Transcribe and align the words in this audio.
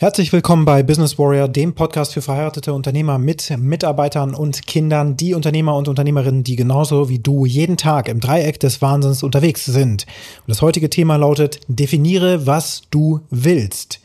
Herzlich 0.00 0.32
willkommen 0.32 0.64
bei 0.64 0.84
Business 0.84 1.18
Warrior, 1.18 1.48
dem 1.48 1.74
Podcast 1.74 2.14
für 2.14 2.22
verheiratete 2.22 2.72
Unternehmer 2.72 3.18
mit 3.18 3.52
Mitarbeitern 3.58 4.32
und 4.32 4.64
Kindern, 4.64 5.16
die 5.16 5.34
Unternehmer 5.34 5.74
und 5.74 5.88
Unternehmerinnen, 5.88 6.44
die 6.44 6.54
genauso 6.54 7.08
wie 7.08 7.18
du 7.18 7.44
jeden 7.44 7.76
Tag 7.76 8.08
im 8.08 8.20
Dreieck 8.20 8.60
des 8.60 8.80
Wahnsinns 8.80 9.24
unterwegs 9.24 9.64
sind. 9.64 10.06
Und 10.06 10.50
das 10.50 10.62
heutige 10.62 10.88
Thema 10.88 11.16
lautet, 11.16 11.58
definiere, 11.66 12.46
was 12.46 12.82
du 12.92 13.22
willst. 13.30 13.98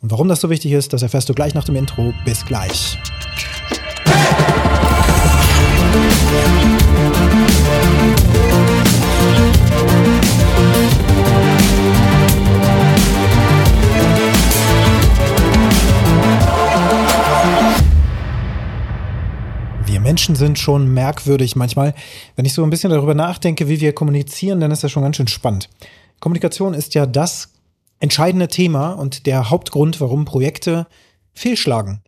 Und 0.00 0.10
warum 0.10 0.28
das 0.28 0.40
so 0.40 0.48
wichtig 0.48 0.72
ist, 0.72 0.94
das 0.94 1.02
erfährst 1.02 1.28
du 1.28 1.34
gleich 1.34 1.52
nach 1.52 1.64
dem 1.64 1.76
Intro. 1.76 2.14
Bis 2.24 2.46
gleich. 2.46 2.96
Wir 6.30 6.75
Menschen 20.26 20.44
sind 20.44 20.58
schon 20.58 20.92
merkwürdig 20.92 21.54
manchmal. 21.54 21.94
Wenn 22.34 22.44
ich 22.44 22.52
so 22.52 22.64
ein 22.64 22.70
bisschen 22.70 22.90
darüber 22.90 23.14
nachdenke, 23.14 23.68
wie 23.68 23.80
wir 23.80 23.92
kommunizieren, 23.92 24.58
dann 24.58 24.72
ist 24.72 24.82
das 24.82 24.90
schon 24.90 25.04
ganz 25.04 25.16
schön 25.16 25.28
spannend. 25.28 25.68
Kommunikation 26.18 26.74
ist 26.74 26.94
ja 26.94 27.06
das 27.06 27.52
entscheidende 28.00 28.48
Thema 28.48 28.94
und 28.94 29.26
der 29.26 29.50
Hauptgrund, 29.50 30.00
warum 30.00 30.24
Projekte 30.24 30.88
fehlschlagen. 31.32 32.02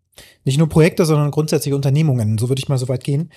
Nicht 0.45 0.59
nur 0.59 0.69
Projekte, 0.69 1.05
sondern 1.05 1.31
grundsätzlich 1.31 1.75
Unternehmungen. 1.75 2.39
So 2.39 2.49
würde 2.49 2.59
ich 2.59 2.69
mal 2.69 2.77
so 2.77 2.89
weit 2.89 3.05
gehen. 3.05 3.31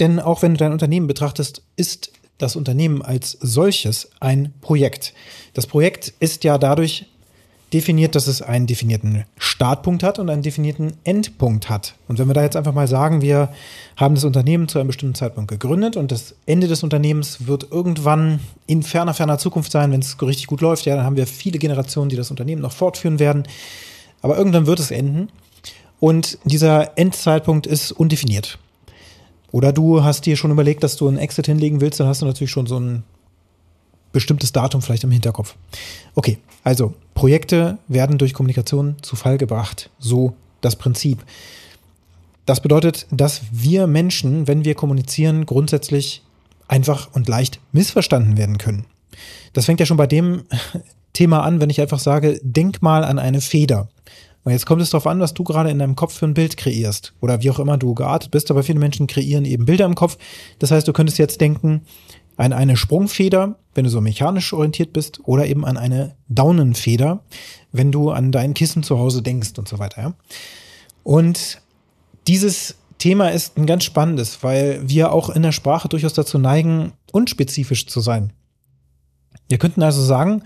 Denn 0.00 0.20
auch 0.20 0.42
wenn 0.42 0.52
du 0.52 0.58
dein 0.58 0.72
Unternehmen 0.72 1.06
betrachtest, 1.06 1.62
ist 1.76 2.12
das 2.36 2.56
Unternehmen 2.56 3.00
als 3.00 3.38
solches 3.40 4.10
ein 4.20 4.52
Projekt. 4.60 5.14
Das 5.54 5.66
Projekt 5.66 6.12
ist 6.20 6.44
ja 6.44 6.58
dadurch 6.58 7.06
definiert, 7.72 8.14
dass 8.14 8.28
es 8.28 8.42
einen 8.42 8.66
definierten 8.66 9.24
Startpunkt 9.38 10.02
hat 10.02 10.18
und 10.18 10.30
einen 10.30 10.42
definierten 10.42 10.92
Endpunkt 11.02 11.68
hat. 11.68 11.94
Und 12.06 12.18
wenn 12.18 12.28
wir 12.28 12.34
da 12.34 12.42
jetzt 12.42 12.56
einfach 12.56 12.72
mal 12.72 12.86
sagen, 12.86 13.22
wir 13.22 13.48
haben 13.96 14.14
das 14.14 14.24
Unternehmen 14.24 14.68
zu 14.68 14.78
einem 14.78 14.86
bestimmten 14.86 15.16
Zeitpunkt 15.16 15.50
gegründet 15.50 15.96
und 15.96 16.12
das 16.12 16.36
Ende 16.46 16.68
des 16.68 16.84
Unternehmens 16.84 17.46
wird 17.46 17.72
irgendwann 17.72 18.38
in 18.66 18.82
ferner, 18.82 19.14
ferner 19.14 19.38
Zukunft 19.38 19.72
sein, 19.72 19.90
wenn 19.90 20.00
es 20.00 20.20
richtig 20.22 20.46
gut 20.46 20.60
läuft, 20.60 20.86
ja, 20.86 20.94
dann 20.94 21.04
haben 21.04 21.16
wir 21.16 21.26
viele 21.26 21.58
Generationen, 21.58 22.08
die 22.08 22.16
das 22.16 22.30
Unternehmen 22.30 22.62
noch 22.62 22.72
fortführen 22.72 23.18
werden. 23.18 23.44
Aber 24.22 24.38
irgendwann 24.38 24.66
wird 24.66 24.78
es 24.78 24.92
enden 24.92 25.28
und 25.98 26.38
dieser 26.44 26.96
Endzeitpunkt 26.96 27.66
ist 27.66 27.90
undefiniert. 27.90 28.58
Oder 29.50 29.72
du 29.72 30.04
hast 30.04 30.26
dir 30.26 30.36
schon 30.36 30.50
überlegt, 30.50 30.84
dass 30.84 30.96
du 30.96 31.08
einen 31.08 31.18
Exit 31.18 31.46
hinlegen 31.46 31.80
willst, 31.80 31.98
dann 31.98 32.06
hast 32.06 32.22
du 32.22 32.26
natürlich 32.26 32.50
schon 32.50 32.66
so 32.66 32.78
ein 32.78 33.02
bestimmtes 34.16 34.50
Datum 34.50 34.80
vielleicht 34.80 35.04
im 35.04 35.10
Hinterkopf. 35.10 35.56
Okay, 36.14 36.38
also 36.64 36.94
Projekte 37.12 37.76
werden 37.86 38.16
durch 38.16 38.32
Kommunikation 38.32 38.96
zu 39.02 39.14
Fall 39.14 39.36
gebracht. 39.36 39.90
So 39.98 40.34
das 40.62 40.74
Prinzip. 40.74 41.22
Das 42.46 42.62
bedeutet, 42.62 43.06
dass 43.10 43.42
wir 43.52 43.86
Menschen, 43.86 44.48
wenn 44.48 44.64
wir 44.64 44.74
kommunizieren, 44.74 45.44
grundsätzlich 45.44 46.22
einfach 46.66 47.10
und 47.12 47.28
leicht 47.28 47.60
missverstanden 47.72 48.38
werden 48.38 48.56
können. 48.56 48.86
Das 49.52 49.66
fängt 49.66 49.80
ja 49.80 49.86
schon 49.86 49.98
bei 49.98 50.06
dem 50.06 50.44
Thema 51.12 51.42
an, 51.42 51.60
wenn 51.60 51.68
ich 51.68 51.82
einfach 51.82 51.98
sage, 51.98 52.40
denk 52.42 52.80
mal 52.80 53.04
an 53.04 53.18
eine 53.18 53.42
Feder. 53.42 53.88
Und 54.44 54.52
jetzt 54.52 54.64
kommt 54.64 54.80
es 54.80 54.88
darauf 54.88 55.06
an, 55.06 55.20
was 55.20 55.34
du 55.34 55.44
gerade 55.44 55.68
in 55.68 55.78
deinem 55.78 55.94
Kopf 55.94 56.14
für 56.14 56.24
ein 56.24 56.32
Bild 56.32 56.56
kreierst 56.56 57.12
oder 57.20 57.42
wie 57.42 57.50
auch 57.50 57.58
immer 57.58 57.76
du 57.76 57.92
geartet 57.92 58.30
bist, 58.30 58.50
aber 58.50 58.62
viele 58.62 58.78
Menschen 58.78 59.08
kreieren 59.08 59.44
eben 59.44 59.66
Bilder 59.66 59.84
im 59.84 59.94
Kopf. 59.94 60.16
Das 60.58 60.70
heißt, 60.70 60.88
du 60.88 60.94
könntest 60.94 61.18
jetzt 61.18 61.42
denken 61.42 61.82
an 62.36 62.52
eine 62.52 62.76
Sprungfeder, 62.76 63.58
wenn 63.74 63.84
du 63.84 63.90
so 63.90 64.00
mechanisch 64.00 64.52
orientiert 64.52 64.92
bist, 64.92 65.20
oder 65.24 65.46
eben 65.46 65.64
an 65.64 65.76
eine 65.76 66.16
Daunenfeder, 66.28 67.20
wenn 67.72 67.92
du 67.92 68.10
an 68.10 68.32
dein 68.32 68.54
Kissen 68.54 68.82
zu 68.82 68.98
Hause 68.98 69.22
denkst 69.22 69.58
und 69.58 69.68
so 69.68 69.78
weiter. 69.78 70.02
Ja? 70.02 70.14
Und 71.02 71.60
dieses 72.26 72.76
Thema 72.98 73.28
ist 73.28 73.56
ein 73.56 73.66
ganz 73.66 73.84
spannendes, 73.84 74.42
weil 74.42 74.88
wir 74.88 75.12
auch 75.12 75.30
in 75.30 75.42
der 75.42 75.52
Sprache 75.52 75.88
durchaus 75.88 76.14
dazu 76.14 76.38
neigen, 76.38 76.92
unspezifisch 77.12 77.86
zu 77.86 78.00
sein. 78.00 78.32
Wir 79.48 79.58
könnten 79.58 79.82
also 79.82 80.02
sagen, 80.02 80.42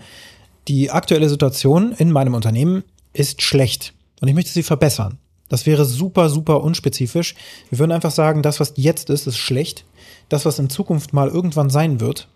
die 0.67 0.91
aktuelle 0.91 1.29
Situation 1.29 1.93
in 1.93 2.11
meinem 2.11 2.35
Unternehmen 2.35 2.83
ist 3.13 3.41
schlecht 3.41 3.93
und 4.19 4.27
ich 4.27 4.35
möchte 4.35 4.51
sie 4.51 4.63
verbessern. 4.63 5.17
Das 5.51 5.65
wäre 5.65 5.83
super, 5.83 6.29
super 6.29 6.63
unspezifisch. 6.63 7.35
Wir 7.69 7.77
würden 7.77 7.91
einfach 7.91 8.11
sagen, 8.11 8.41
das, 8.41 8.61
was 8.61 8.71
jetzt 8.77 9.09
ist, 9.09 9.27
ist 9.27 9.37
schlecht. 9.37 9.83
Das, 10.29 10.45
was 10.45 10.59
in 10.59 10.69
Zukunft 10.69 11.11
mal 11.11 11.27
irgendwann 11.27 11.69
sein 11.69 11.99
wird, 11.99 12.29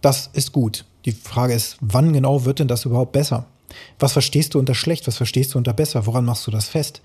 das 0.00 0.28
ist 0.32 0.50
gut. 0.50 0.84
Die 1.04 1.12
Frage 1.12 1.54
ist, 1.54 1.76
wann 1.80 2.12
genau 2.12 2.44
wird 2.44 2.58
denn 2.58 2.66
das 2.66 2.84
überhaupt 2.84 3.12
besser? 3.12 3.46
Was 4.00 4.12
verstehst 4.12 4.54
du 4.54 4.58
unter 4.58 4.74
schlecht? 4.74 5.06
Was 5.06 5.18
verstehst 5.18 5.54
du 5.54 5.58
unter 5.58 5.72
besser? 5.72 6.04
Woran 6.06 6.24
machst 6.24 6.48
du 6.48 6.50
das 6.50 6.68
fest? 6.68 7.00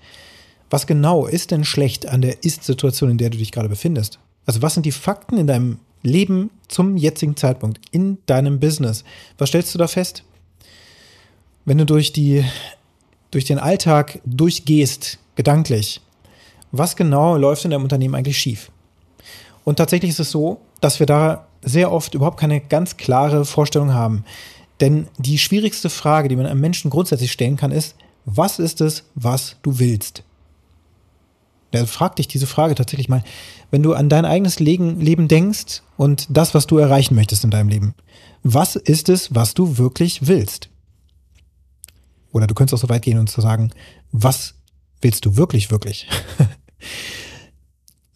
Was 0.70 0.88
genau 0.88 1.28
ist 1.28 1.52
denn 1.52 1.62
schlecht 1.62 2.06
an 2.06 2.20
der 2.20 2.42
Ist-Situation, 2.42 3.10
in 3.10 3.18
der 3.18 3.30
du 3.30 3.38
dich 3.38 3.52
gerade 3.52 3.68
befindest? 3.68 4.18
Also 4.46 4.60
was 4.60 4.74
sind 4.74 4.86
die 4.86 4.90
Fakten 4.90 5.36
in 5.38 5.46
deinem 5.46 5.78
Leben 6.02 6.50
zum 6.66 6.96
jetzigen 6.96 7.36
Zeitpunkt, 7.36 7.80
in 7.92 8.18
deinem 8.26 8.58
Business? 8.58 9.04
Was 9.38 9.50
stellst 9.50 9.72
du 9.72 9.78
da 9.78 9.86
fest? 9.86 10.24
Wenn 11.64 11.78
du 11.78 11.86
durch 11.86 12.12
die 12.12 12.44
durch 13.34 13.44
den 13.44 13.58
Alltag 13.58 14.20
durchgehst, 14.24 15.18
gedanklich, 15.34 16.00
was 16.72 16.96
genau 16.96 17.36
läuft 17.36 17.64
in 17.64 17.72
deinem 17.72 17.82
Unternehmen 17.82 18.14
eigentlich 18.14 18.38
schief? 18.38 18.70
Und 19.64 19.76
tatsächlich 19.76 20.10
ist 20.10 20.20
es 20.20 20.30
so, 20.30 20.60
dass 20.80 21.00
wir 21.00 21.06
da 21.06 21.46
sehr 21.62 21.90
oft 21.90 22.14
überhaupt 22.14 22.38
keine 22.38 22.60
ganz 22.60 22.96
klare 22.96 23.44
Vorstellung 23.44 23.94
haben. 23.94 24.24
Denn 24.80 25.08
die 25.18 25.38
schwierigste 25.38 25.88
Frage, 25.88 26.28
die 26.28 26.36
man 26.36 26.46
einem 26.46 26.60
Menschen 26.60 26.90
grundsätzlich 26.90 27.32
stellen 27.32 27.56
kann, 27.56 27.72
ist, 27.72 27.96
was 28.24 28.58
ist 28.58 28.80
es, 28.80 29.04
was 29.14 29.56
du 29.62 29.78
willst? 29.78 30.22
Ja, 31.72 31.86
frag 31.86 32.16
dich 32.16 32.28
diese 32.28 32.46
Frage 32.46 32.74
tatsächlich 32.74 33.08
mal, 33.08 33.24
wenn 33.70 33.82
du 33.82 33.94
an 33.94 34.08
dein 34.08 34.24
eigenes 34.24 34.60
Leben 34.60 35.28
denkst 35.28 35.82
und 35.96 36.26
das, 36.30 36.54
was 36.54 36.66
du 36.66 36.78
erreichen 36.78 37.14
möchtest 37.14 37.44
in 37.44 37.50
deinem 37.50 37.68
Leben. 37.68 37.94
Was 38.44 38.76
ist 38.76 39.08
es, 39.08 39.34
was 39.34 39.54
du 39.54 39.78
wirklich 39.78 40.26
willst? 40.26 40.68
Oder 42.34 42.48
du 42.48 42.54
könntest 42.54 42.74
auch 42.74 42.86
so 42.86 42.92
weit 42.92 43.02
gehen 43.02 43.18
und 43.18 43.30
zu 43.30 43.40
sagen, 43.40 43.70
was 44.10 44.54
willst 45.00 45.24
du 45.24 45.36
wirklich, 45.36 45.70
wirklich? 45.70 46.08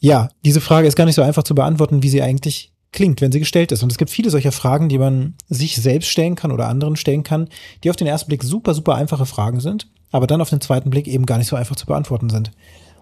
ja, 0.01 0.29
diese 0.45 0.61
Frage 0.61 0.89
ist 0.89 0.97
gar 0.97 1.05
nicht 1.05 1.15
so 1.15 1.23
einfach 1.23 1.45
zu 1.45 1.55
beantworten, 1.55 2.03
wie 2.03 2.09
sie 2.09 2.21
eigentlich 2.21 2.73
klingt, 2.91 3.21
wenn 3.21 3.31
sie 3.31 3.39
gestellt 3.39 3.71
ist. 3.71 3.84
Und 3.84 3.93
es 3.93 3.97
gibt 3.97 4.11
viele 4.11 4.31
solcher 4.31 4.51
Fragen, 4.51 4.89
die 4.89 4.99
man 4.99 5.34
sich 5.49 5.77
selbst 5.77 6.09
stellen 6.09 6.34
kann 6.34 6.51
oder 6.51 6.67
anderen 6.67 6.97
stellen 6.97 7.23
kann, 7.23 7.49
die 7.84 7.91
auf 7.91 7.97
den 7.97 8.09
ersten 8.09 8.28
Blick 8.28 8.43
super, 8.43 8.75
super 8.75 8.97
einfache 8.97 9.25
Fragen 9.25 9.61
sind, 9.61 9.87
aber 10.11 10.27
dann 10.27 10.41
auf 10.41 10.51
den 10.51 10.61
zweiten 10.61 10.91
Blick 10.91 11.07
eben 11.07 11.25
gar 11.25 11.39
nicht 11.39 11.49
so 11.49 11.55
einfach 11.55 11.77
zu 11.77 11.87
beantworten 11.87 12.28
sind. 12.28 12.51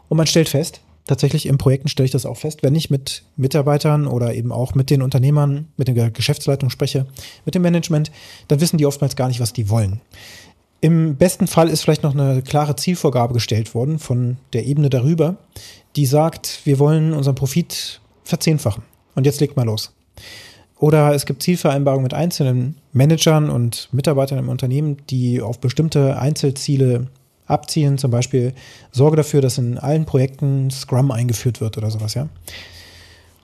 Und 0.09 0.19
man 0.19 0.26
stellt 0.26 0.50
fest, 0.50 0.82
tatsächlich 1.06 1.47
in 1.47 1.56
Projekten 1.56 1.88
stelle 1.88 2.05
ich 2.05 2.12
das 2.12 2.26
auch 2.26 2.37
fest, 2.37 2.62
wenn 2.62 2.75
ich 2.75 2.91
mit 2.91 3.22
Mitarbeitern 3.37 4.06
oder 4.06 4.34
eben 4.34 4.53
auch 4.53 4.75
mit 4.75 4.91
den 4.91 5.00
Unternehmern, 5.00 5.69
mit 5.78 5.88
der 5.88 6.10
Geschäftsleitung 6.10 6.69
spreche, 6.69 7.06
mit 7.47 7.55
dem 7.55 7.62
Management, 7.62 8.10
dann 8.49 8.60
wissen 8.60 8.76
die 8.76 8.84
oftmals 8.84 9.16
gar 9.16 9.28
nicht, 9.28 9.41
was 9.41 9.55
die 9.55 9.71
wollen. 9.71 10.03
Im 10.81 11.16
besten 11.16 11.47
Fall 11.47 11.69
ist 11.69 11.82
vielleicht 11.82 12.03
noch 12.03 12.14
eine 12.14 12.42
klare 12.42 12.76
Zielvorgabe 12.76 13.34
gestellt 13.34 13.75
worden 13.75 13.98
von 13.98 14.37
der 14.53 14.66
Ebene 14.66 14.91
darüber, 14.91 15.37
die 15.97 16.06
sagt, 16.06 16.60
wir 16.64 16.78
wollen 16.78 17.12
unseren 17.12 17.34
Profit 17.34 18.00
verzehnfachen. 18.25 18.82
Und 19.14 19.25
jetzt 19.25 19.41
legt 19.41 19.56
mal 19.56 19.64
los. 19.64 19.92
Oder 20.78 21.14
es 21.14 21.25
gibt 21.25 21.42
Zielvereinbarungen 21.42 22.03
mit 22.03 22.12
einzelnen 22.12 22.76
Managern 22.92 23.48
und 23.48 23.88
Mitarbeitern 23.92 24.38
im 24.38 24.50
Unternehmen, 24.50 24.98
die 25.09 25.41
auf 25.41 25.59
bestimmte 25.59 26.19
Einzelziele 26.19 27.06
abzielen. 27.47 27.97
Zum 27.97 28.10
Beispiel 28.10 28.53
sorge 28.93 29.16
dafür, 29.16 29.41
dass 29.41 29.56
in 29.56 29.78
allen 29.78 30.04
Projekten 30.04 30.70
Scrum 30.70 31.10
eingeführt 31.10 31.62
wird 31.62 31.78
oder 31.78 31.91
sowas, 31.91 32.14
ja. 32.14 32.28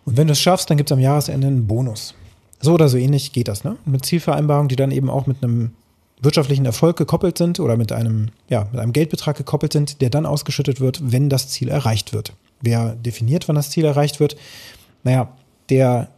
Und 0.04 0.16
wenn 0.16 0.26
du 0.26 0.32
es 0.32 0.40
schaffst, 0.40 0.68
dann 0.68 0.76
gibt 0.76 0.90
es 0.90 0.92
am 0.92 0.98
Jahresende 0.98 1.46
einen 1.46 1.66
Bonus. 1.66 2.14
So 2.60 2.74
oder 2.74 2.88
so 2.88 2.98
ähnlich 2.98 3.32
geht 3.32 3.48
das, 3.48 3.64
ne? 3.64 3.76
Mit 3.86 4.04
Zielvereinbarungen, 4.04 4.68
die 4.68 4.76
dann 4.76 4.90
eben 4.90 5.08
auch 5.08 5.26
mit 5.26 5.42
einem 5.42 5.70
wirtschaftlichen 6.22 6.64
Erfolg 6.64 6.96
gekoppelt 6.96 7.36
sind 7.36 7.60
oder 7.60 7.76
mit 7.76 7.92
einem, 7.92 8.28
ja, 8.48 8.68
mit 8.70 8.80
einem 8.80 8.92
Geldbetrag 8.92 9.36
gekoppelt 9.36 9.72
sind, 9.72 10.00
der 10.00 10.10
dann 10.10 10.24
ausgeschüttet 10.24 10.80
wird, 10.80 11.12
wenn 11.12 11.28
das 11.28 11.48
Ziel 11.48 11.68
erreicht 11.68 12.12
wird. 12.12 12.32
Wer 12.60 12.94
definiert, 12.94 13.48
wann 13.48 13.56
das 13.56 13.70
Ziel 13.70 13.84
erreicht 13.84 14.20
wird? 14.20 14.36
Naja, 15.02 15.28
der 15.68 16.08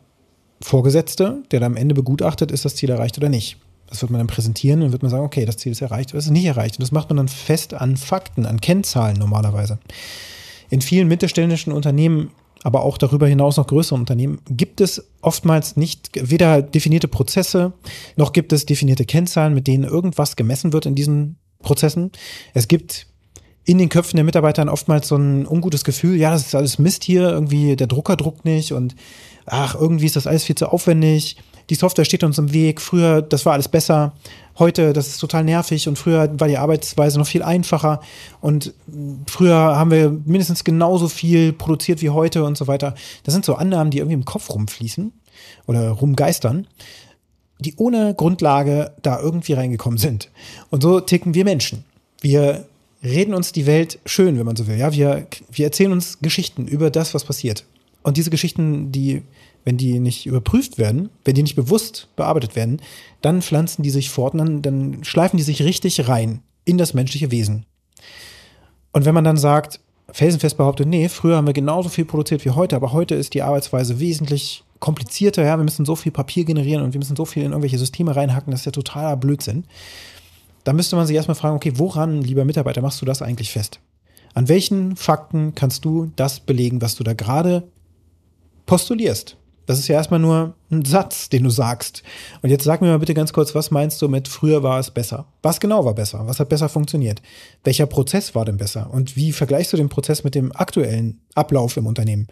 Vorgesetzte, 0.61 1.43
der 1.50 1.61
dann 1.61 1.73
am 1.73 1.76
Ende 1.76 1.94
begutachtet, 1.94 2.50
ist 2.50 2.64
das 2.64 2.76
Ziel 2.76 2.90
erreicht 2.90 3.17
oder 3.19 3.28
nicht. 3.28 3.56
Das 3.88 4.02
wird 4.02 4.11
man 4.11 4.19
dann 4.19 4.26
präsentieren 4.26 4.82
und 4.82 4.93
wird 4.93 5.02
man 5.02 5.11
sagen, 5.11 5.25
okay, 5.25 5.44
das 5.44 5.56
Ziel 5.56 5.73
ist 5.73 5.81
erreicht 5.81 6.11
oder 6.11 6.19
ist 6.19 6.31
nicht 6.31 6.46
erreicht. 6.46 6.78
Und 6.78 6.82
das 6.82 6.93
macht 6.93 7.11
man 7.11 7.19
dann 7.19 7.28
fest 7.28 7.75
an 7.75 7.96
Fakten, 7.96 8.46
an 8.46 8.61
Kennzahlen 8.61 9.19
normalerweise. 9.19 9.78
In 10.70 10.81
vielen 10.81 11.08
mittelständischen 11.08 11.73
Unternehmen 11.73 12.31
aber 12.64 12.82
auch 12.82 12.99
darüber 12.99 13.28
hinaus 13.28 13.58
noch 13.58 13.66
größere 13.66 13.94
Unternehmen, 13.94 14.40
gibt 14.49 14.81
es 14.81 15.06
oftmals 15.20 15.76
nicht 15.76 16.11
weder 16.14 16.62
definierte 16.62 17.08
Prozesse, 17.08 17.75
noch 18.16 18.32
gibt 18.32 18.52
es 18.52 18.66
definierte 18.66 19.05
Kennzahlen, 19.05 19.55
mit 19.55 19.66
denen 19.66 19.84
irgendwas 19.84 20.34
gemessen 20.34 20.72
wird 20.72 20.87
in 20.87 20.94
diesen 20.94 21.37
Prozessen. 21.62 22.11
Es 22.55 22.66
gibt 22.66 23.06
in 23.64 23.78
den 23.78 23.90
Köpfen 23.90 24.16
der 24.16 24.25
Mitarbeiter 24.25 24.70
oftmals 24.72 25.08
so 25.08 25.16
ein 25.16 25.46
ungutes 25.46 25.84
Gefühl, 25.84 26.16
ja, 26.16 26.31
das 26.31 26.46
ist 26.46 26.55
alles 26.55 26.78
Mist 26.78 27.05
hier, 27.05 27.28
irgendwie 27.28 27.76
der 27.76 27.87
Drucker 27.87 28.16
druckt 28.16 28.46
nicht 28.46 28.72
und 28.72 28.96
ach, 29.44 29.75
irgendwie 29.75 30.06
ist 30.06 30.16
das 30.16 30.26
alles 30.26 30.44
viel 30.44 30.56
zu 30.56 30.69
aufwendig. 30.69 31.37
Die 31.70 31.75
Software 31.75 32.05
steht 32.05 32.25
uns 32.25 32.38
im 32.38 32.52
Weg, 32.52 32.81
früher, 32.81 33.22
das 33.22 33.46
war 33.46 33.55
alles 33.55 33.69
besser, 33.69 34.12
heute, 34.58 34.93
das 34.93 35.08
ist 35.08 35.19
total 35.19 35.44
nervig 35.44 35.88
und 35.88 35.99
früher 35.99 36.28
war 36.38 36.49
die 36.49 36.58
Arbeitsweise 36.58 37.19
noch 37.19 37.26
viel 37.26 37.43
einfacher 37.43 38.00
und 38.40 38.72
früher 39.26 39.55
haben 39.55 39.90
wir 39.90 40.11
mindestens 40.25 40.64
genauso 40.64 41.08
viel 41.08 41.52
produziert 41.52 42.02
wie 42.02 42.11
heute 42.11 42.44
und 42.44 42.56
so 42.56 42.66
weiter. 42.66 42.94
Das 43.25 43.34
sind 43.34 43.44
so 43.44 43.55
Annahmen, 43.55 43.90
die 43.90 43.99
irgendwie 43.99 44.14
im 44.14 44.25
Kopf 44.25 44.50
rumfließen 44.50 45.12
oder 45.66 45.90
rumgeistern, 45.90 46.66
die 47.58 47.75
ohne 47.76 48.14
Grundlage 48.14 48.93
da 49.02 49.20
irgendwie 49.20 49.55
reingekommen 49.55 49.99
sind. 49.99 50.31
Und 50.70 50.82
so 50.82 51.00
ticken 51.00 51.34
wir 51.34 51.44
Menschen. 51.44 51.84
Wir 52.20 52.66
reden 53.02 53.34
uns 53.34 53.52
die 53.52 53.66
Welt 53.66 53.99
schön, 54.06 54.38
wenn 54.38 54.46
man 54.46 54.56
so 54.56 54.66
will. 54.66 54.78
Ja, 54.78 54.93
wir, 54.93 55.26
wir 55.50 55.66
erzählen 55.66 55.93
uns 55.93 56.20
Geschichten 56.20 56.66
über 56.66 56.90
das, 56.90 57.14
was 57.14 57.25
passiert. 57.25 57.64
Und 58.02 58.16
diese 58.16 58.31
Geschichten, 58.31 58.93
die, 58.93 59.22
wenn 59.64 59.76
die 59.76 59.99
nicht 59.99 60.26
überprüft 60.26 60.78
werden, 60.78 61.11
wenn 61.25 61.34
die 61.34 61.43
nicht 61.43 61.56
bewusst 61.56 62.08
bearbeitet 62.16 62.55
werden, 62.55 62.81
dann 63.22 63.43
pflanzen 63.43 63.82
die 63.82 63.90
sich 63.90 64.11
fort 64.11 64.34
dann, 64.34 64.62
dann 64.62 65.05
schleifen 65.05 65.37
die 65.37 65.43
sich 65.43 65.62
richtig 65.62 66.08
rein 66.08 66.43
in 66.64 66.78
das 66.78 66.94
menschliche 66.94 67.31
Wesen. 67.31 67.66
Und 68.93 69.05
wenn 69.05 69.14
man 69.14 69.25
dann 69.25 69.37
sagt, 69.37 69.81
felsenfest 70.12 70.56
behauptet, 70.56 70.87
nee, 70.87 71.08
früher 71.08 71.37
haben 71.37 71.46
wir 71.46 71.55
genauso 71.55 71.88
viel 71.88 72.05
produziert 72.05 72.44
wie 72.44 72.50
heute, 72.50 72.76
aber 72.76 72.93
heute 72.93 73.14
ist 73.14 73.34
die 73.34 73.43
Arbeitsweise 73.43 73.99
wesentlich 73.99 74.62
komplizierter, 74.78 75.43
ja, 75.44 75.56
wir 75.56 75.64
müssen 75.64 75.87
so 75.87 75.96
viel 75.96 76.12
Papier 76.12 76.44
generieren 76.44 76.82
und 76.82 76.93
wir 76.93 76.99
müssen 76.99 77.16
so 77.16 77.25
viel 77.25 77.43
in 77.43 77.52
irgendwelche 77.52 77.78
Systeme 77.78 78.14
reinhacken, 78.14 78.50
das 78.50 78.61
ist 78.61 78.66
ja 78.66 78.72
totaler 78.72 79.16
Blödsinn. 79.16 79.64
Da 80.62 80.72
müsste 80.72 80.96
man 80.96 81.06
sich 81.06 81.16
erstmal 81.16 81.34
fragen, 81.34 81.56
okay, 81.56 81.72
woran, 81.76 82.22
lieber 82.22 82.44
Mitarbeiter, 82.44 82.82
machst 82.82 83.00
du 83.00 83.06
das 83.06 83.22
eigentlich 83.22 83.50
fest? 83.50 83.81
An 84.34 84.49
welchen 84.49 84.96
Fakten 84.96 85.55
kannst 85.55 85.84
du 85.84 86.11
das 86.16 86.40
belegen, 86.40 86.82
was 86.82 86.96
du 86.96 87.05
da 87.05 87.14
gerade 87.14 87.64
postulierst. 88.66 89.37
Das 89.66 89.78
ist 89.78 89.88
ja 89.88 89.96
erstmal 89.96 90.20
nur 90.20 90.55
ein 90.70 90.84
Satz, 90.84 91.28
den 91.31 91.44
du 91.44 91.50
sagst. 91.50 92.02
Und 92.43 92.50
jetzt 92.50 92.64
sag 92.64 92.81
mir 92.81 92.88
mal 92.88 92.99
bitte 92.99 93.14
ganz 93.14 93.32
kurz, 93.32 93.55
was 93.55 93.70
meinst 93.70 94.00
du 94.02 94.08
mit 94.08 94.28
früher 94.28 94.62
war 94.62 94.78
es 94.78 94.90
besser? 94.90 95.26
Was 95.43 95.61
genau 95.61 95.84
war 95.84 95.94
besser? 95.94 96.26
Was 96.26 96.40
hat 96.40 96.49
besser 96.49 96.69
funktioniert? 96.69 97.22
Welcher 97.62 97.87
Prozess 97.87 98.34
war 98.34 98.44
denn 98.44 98.58
besser? 98.58 98.90
Und 98.93 99.16
wie 99.16 99.32
vergleichst 99.32 99.72
du 99.72 99.76
den 99.76 99.88
Prozess 99.88 100.25
mit 100.25 100.34
dem 100.34 100.55
aktuellen 100.55 101.20
Ablauf 101.34 101.76
im 101.76 101.87
Unternehmen? 101.87 102.28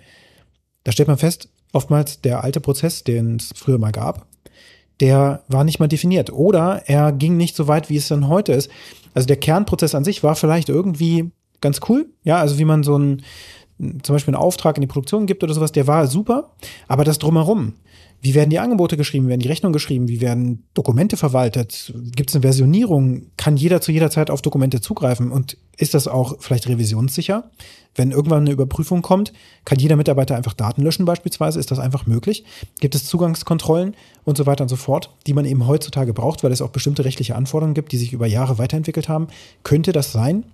Da 0.85 0.93
stellt 0.93 1.09
man 1.09 1.19
fest, 1.19 1.49
oftmals 1.73 2.21
der 2.21 2.45
alte 2.45 2.61
Prozess, 2.61 3.05
den 3.05 3.37
es 3.37 3.51
früher 3.55 3.79
mal 3.79 3.93
gab, 3.93 4.27
der 5.01 5.43
war 5.49 5.65
nicht 5.65 5.81
mal 5.81 5.89
definiert. 5.89 6.33
Oder 6.33 6.83
er 6.87 7.13
ging 7.13 7.37
nicht 7.37 7.57
so 7.57 7.67
weit, 7.67 7.89
wie 7.89 7.97
es 7.97 8.09
dann 8.09 8.29
heute 8.29 8.53
ist. 8.53 8.71
Also 9.15 9.27
der 9.27 9.37
Kernprozess 9.37 9.95
an 9.95 10.05
sich 10.05 10.23
war 10.23 10.37
vielleicht 10.37 10.69
irgendwie 10.69 11.31
ganz 11.61 11.81
cool. 11.89 12.07
Ja, 12.25 12.39
also 12.39 12.59
wie 12.59 12.65
man 12.65 12.83
so 12.83 12.99
ein, 12.99 13.23
zum 14.03 14.15
Beispiel 14.15 14.35
einen 14.35 14.43
Auftrag 14.43 14.77
in 14.77 14.81
die 14.81 14.87
Produktion 14.87 15.27
gibt 15.27 15.43
oder 15.43 15.55
sowas, 15.55 15.73
der 15.73 15.87
war 15.87 16.07
super, 16.07 16.51
aber 16.89 17.05
das 17.05 17.19
drumherum. 17.19 17.75
Wie 18.25 18.35
werden 18.35 18.51
die 18.51 18.61
Angebote 18.61 18.97
geschrieben? 18.97 19.27
Wie 19.27 19.31
werden 19.31 19.41
die 19.41 19.49
Rechnungen 19.49 19.73
geschrieben? 19.73 20.07
Wie 20.07 20.21
werden 20.21 20.63
Dokumente 20.75 21.17
verwaltet? 21.17 21.93
Gibt 22.15 22.31
es 22.31 22.37
eine 22.37 22.43
Versionierung? 22.43 23.27
Kann 23.37 23.57
jeder 23.57 23.81
zu 23.81 23.91
jeder 23.91 24.11
Zeit 24.11 24.31
auf 24.31 24.43
Dokumente 24.43 24.81
zugreifen? 24.81 25.33
Und 25.33 25.57
ist 25.77 25.95
das 25.95 26.07
auch 26.07 26.37
vielleicht 26.39 26.69
revisionssicher? 26.69 27.51
Wenn 27.97 28.13
irgendwann 28.13 28.43
eine 28.43 28.53
Überprüfung 28.53 29.03
kommt, 29.03 29.33
kann 29.65 29.81
jeder 29.81 29.97
Mitarbeiter 29.97 30.37
einfach 30.37 30.55
Daten 30.55 30.83
löschen 30.83 31.05
beispielsweise? 31.05 31.59
Ist 31.59 31.73
das 31.73 31.81
einfach 31.81 32.07
möglich? 32.07 32.45
Gibt 32.79 32.95
es 32.95 33.07
Zugangskontrollen 33.07 33.97
und 34.23 34.37
so 34.37 34.47
weiter 34.47 34.63
und 34.63 34.69
so 34.69 34.77
fort, 34.77 35.13
die 35.27 35.35
man 35.35 35.45
eben 35.45 35.67
heutzutage 35.67 36.15
braucht, 36.15 36.45
weil 36.45 36.53
es 36.53 36.63
auch 36.63 36.71
bestimmte 36.71 37.05
rechtliche 37.05 37.35
Anforderungen 37.35 37.75
gibt, 37.75 37.91
die 37.91 37.99
sich 37.99 38.13
über 38.13 38.29
Jahre 38.29 38.57
weiterentwickelt 38.57 39.09
haben? 39.09 39.27
Könnte 39.65 39.91
das 39.91 40.13
sein? 40.13 40.45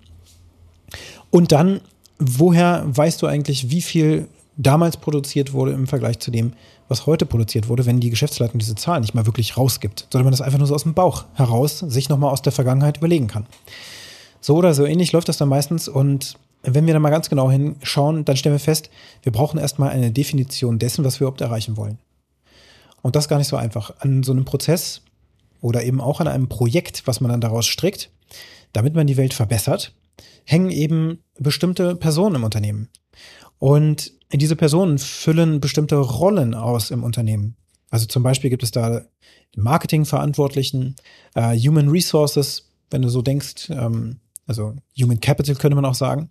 Und 1.29 1.51
dann 1.51 1.81
woher 2.19 2.83
weißt 2.85 3.21
du 3.21 3.27
eigentlich, 3.27 3.71
wie 3.71 3.81
viel 3.81 4.27
damals 4.57 4.97
produziert 4.97 5.53
wurde 5.53 5.71
im 5.71 5.87
Vergleich 5.87 6.19
zu 6.19 6.31
dem, 6.31 6.53
was 6.89 7.05
heute 7.05 7.25
produziert 7.25 7.69
wurde, 7.69 7.85
wenn 7.85 7.99
die 7.99 8.09
Geschäftsleitung 8.09 8.59
diese 8.59 8.75
Zahl 8.75 8.99
nicht 8.99 9.13
mal 9.13 9.25
wirklich 9.25 9.55
rausgibt, 9.57 10.07
sondern 10.11 10.25
man 10.25 10.31
das 10.31 10.41
einfach 10.41 10.57
nur 10.57 10.67
so 10.67 10.75
aus 10.75 10.83
dem 10.83 10.93
Bauch 10.93 11.25
heraus 11.35 11.79
sich 11.79 12.09
nochmal 12.09 12.31
aus 12.31 12.41
der 12.41 12.51
Vergangenheit 12.51 12.97
überlegen 12.97 13.27
kann. 13.27 13.45
So 14.41 14.55
oder 14.55 14.73
so 14.73 14.85
ähnlich 14.85 15.11
läuft 15.11 15.29
das 15.29 15.37
dann 15.37 15.49
meistens 15.49 15.87
und 15.87 16.37
wenn 16.63 16.85
wir 16.85 16.93
da 16.93 16.99
mal 16.99 17.09
ganz 17.09 17.29
genau 17.29 17.49
hinschauen, 17.49 18.25
dann 18.25 18.35
stellen 18.35 18.55
wir 18.55 18.59
fest, 18.59 18.89
wir 19.23 19.31
brauchen 19.31 19.59
erstmal 19.59 19.91
eine 19.91 20.11
Definition 20.11 20.77
dessen, 20.77 21.05
was 21.05 21.19
wir 21.19 21.25
überhaupt 21.25 21.41
erreichen 21.41 21.77
wollen. 21.77 21.99
Und 23.01 23.15
das 23.15 23.29
gar 23.29 23.37
nicht 23.37 23.47
so 23.47 23.55
einfach. 23.55 23.93
An 23.99 24.23
so 24.23 24.33
einem 24.33 24.43
Prozess 24.43 25.01
oder 25.61 25.83
eben 25.83 26.01
auch 26.01 26.19
an 26.19 26.27
einem 26.27 26.49
Projekt, 26.49 27.03
was 27.05 27.21
man 27.21 27.31
dann 27.31 27.39
daraus 27.39 27.65
strickt, 27.65 28.09
damit 28.73 28.93
man 28.93 29.07
die 29.07 29.15
Welt 29.15 29.33
verbessert, 29.33 29.93
hängen 30.45 30.69
eben 30.69 31.23
bestimmte 31.37 31.95
Personen 31.95 32.35
im 32.35 32.43
Unternehmen. 32.43 32.89
Und 33.57 34.13
diese 34.31 34.55
Personen 34.55 34.97
füllen 34.97 35.59
bestimmte 35.59 35.95
Rollen 35.97 36.53
aus 36.53 36.91
im 36.91 37.03
Unternehmen. 37.03 37.55
Also 37.89 38.05
zum 38.05 38.23
Beispiel 38.23 38.49
gibt 38.49 38.63
es 38.63 38.71
da 38.71 39.05
Marketingverantwortlichen, 39.55 40.95
äh, 41.35 41.57
Human 41.57 41.89
Resources, 41.89 42.69
wenn 42.91 43.01
du 43.01 43.09
so 43.09 43.21
denkst, 43.21 43.69
ähm, 43.69 44.19
also 44.45 44.75
Human 44.99 45.19
Capital 45.19 45.55
könnte 45.55 45.75
man 45.75 45.85
auch 45.85 45.95
sagen. 45.95 46.29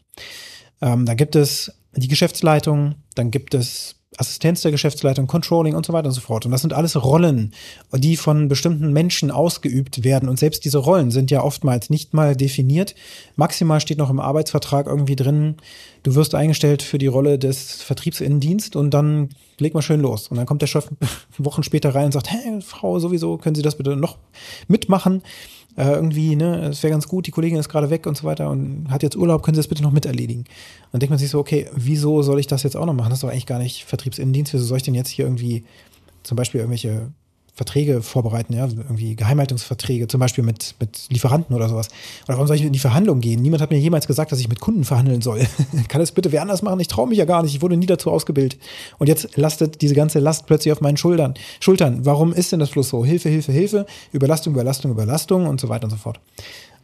Ähm, 0.80 1.04
da 1.06 1.14
gibt 1.14 1.36
es 1.36 1.72
die 1.94 2.08
Geschäftsleitung, 2.08 2.96
dann 3.14 3.30
gibt 3.30 3.54
es 3.54 3.96
Assistenz 4.18 4.62
der 4.62 4.72
Geschäftsleitung, 4.72 5.26
Controlling 5.26 5.74
und 5.74 5.86
so 5.86 5.92
weiter 5.92 6.08
und 6.08 6.12
so 6.12 6.20
fort. 6.20 6.44
Und 6.44 6.52
das 6.52 6.60
sind 6.60 6.72
alles 6.72 7.02
Rollen, 7.02 7.52
die 7.94 8.16
von 8.16 8.48
bestimmten 8.48 8.92
Menschen 8.92 9.30
ausgeübt 9.30 10.04
werden. 10.04 10.28
Und 10.28 10.38
selbst 10.38 10.64
diese 10.64 10.78
Rollen 10.78 11.10
sind 11.10 11.30
ja 11.30 11.42
oftmals 11.42 11.88
nicht 11.88 12.14
mal 12.14 12.36
definiert. 12.36 12.94
Maximal 13.36 13.80
steht 13.80 13.98
noch 13.98 14.10
im 14.10 14.20
Arbeitsvertrag 14.20 14.86
irgendwie 14.86 15.16
drin, 15.16 15.56
du 16.02 16.14
wirst 16.14 16.34
eingestellt 16.34 16.82
für 16.82 16.98
die 16.98 17.06
Rolle 17.06 17.38
des 17.38 17.82
Vertriebsinnendienst 17.82 18.76
und 18.76 18.92
dann 18.92 19.30
leg 19.58 19.74
mal 19.74 19.82
schön 19.82 20.00
los. 20.00 20.28
Und 20.28 20.36
dann 20.36 20.46
kommt 20.46 20.62
der 20.62 20.66
Chef 20.66 20.88
Wochen 21.38 21.62
später 21.62 21.94
rein 21.94 22.06
und 22.06 22.12
sagt, 22.12 22.30
hey, 22.30 22.60
Frau, 22.60 22.98
sowieso, 22.98 23.38
können 23.38 23.54
Sie 23.54 23.62
das 23.62 23.76
bitte 23.76 23.96
noch 23.96 24.18
mitmachen? 24.68 25.22
äh, 25.78 25.92
irgendwie, 25.92 26.34
ne, 26.34 26.66
es 26.70 26.82
wäre 26.82 26.90
ganz 26.90 27.06
gut, 27.06 27.28
die 27.28 27.30
Kollegin 27.30 27.56
ist 27.58 27.68
gerade 27.68 27.88
weg 27.88 28.06
und 28.06 28.16
so 28.16 28.24
weiter 28.24 28.50
und 28.50 28.90
hat 28.90 29.04
jetzt 29.04 29.16
Urlaub, 29.16 29.44
können 29.44 29.54
Sie 29.54 29.60
das 29.60 29.68
bitte 29.68 29.84
noch 29.84 29.92
miterledigen? 29.92 30.42
Und 30.42 30.48
dann 30.92 31.00
denkt 31.00 31.10
man 31.10 31.20
sich 31.20 31.30
so, 31.30 31.38
okay, 31.38 31.68
wieso 31.72 32.20
soll 32.22 32.40
ich 32.40 32.48
das 32.48 32.64
jetzt 32.64 32.76
auch 32.76 32.84
noch 32.84 32.94
machen? 32.94 33.10
Das 33.10 33.18
ist 33.18 33.22
doch 33.22 33.30
eigentlich 33.30 33.46
gar 33.46 33.60
nicht 33.60 33.84
Vertriebsinnendienst, 33.84 34.52
wieso 34.52 34.64
soll 34.64 34.78
ich 34.78 34.82
denn 34.82 34.94
jetzt 34.94 35.08
hier 35.08 35.24
irgendwie 35.26 35.64
zum 36.24 36.36
Beispiel 36.36 36.60
irgendwelche 36.60 37.12
Verträge 37.58 38.02
vorbereiten, 38.02 38.52
ja, 38.52 38.66
irgendwie 38.66 39.16
Geheimhaltungsverträge, 39.16 40.06
zum 40.06 40.20
Beispiel 40.20 40.44
mit, 40.44 40.76
mit 40.78 41.06
Lieferanten 41.10 41.56
oder 41.56 41.68
sowas. 41.68 41.88
Oder 42.28 42.36
warum 42.36 42.46
soll 42.46 42.54
ich 42.54 42.62
in 42.62 42.72
die 42.72 42.78
Verhandlung 42.78 43.20
gehen? 43.20 43.42
Niemand 43.42 43.60
hat 43.60 43.72
mir 43.72 43.80
jemals 43.80 44.06
gesagt, 44.06 44.30
dass 44.30 44.38
ich 44.38 44.48
mit 44.48 44.60
Kunden 44.60 44.84
verhandeln 44.84 45.22
soll. 45.22 45.44
Kann 45.88 46.00
es 46.00 46.12
bitte 46.12 46.30
wer 46.30 46.40
anders 46.40 46.62
machen? 46.62 46.78
Ich 46.78 46.86
traue 46.86 47.08
mich 47.08 47.18
ja 47.18 47.24
gar 47.24 47.42
nicht. 47.42 47.56
Ich 47.56 47.60
wurde 47.60 47.76
nie 47.76 47.86
dazu 47.86 48.12
ausgebildet. 48.12 48.60
Und 48.98 49.08
jetzt 49.08 49.36
lastet 49.36 49.82
diese 49.82 49.96
ganze 49.96 50.20
Last 50.20 50.46
plötzlich 50.46 50.70
auf 50.70 50.80
meinen 50.80 50.96
Schultern. 50.96 51.34
Schultern. 51.58 52.06
Warum 52.06 52.32
ist 52.32 52.52
denn 52.52 52.60
das 52.60 52.70
Fluss 52.70 52.90
so? 52.90 53.04
Hilfe, 53.04 53.28
Hilfe, 53.28 53.50
Hilfe, 53.50 53.86
Überlastung, 54.12 54.52
Überlastung, 54.52 54.92
Überlastung 54.92 55.46
und 55.46 55.60
so 55.60 55.68
weiter 55.68 55.86
und 55.86 55.90
so 55.90 55.96
fort. 55.96 56.20